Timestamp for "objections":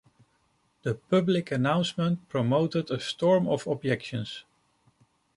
3.67-4.43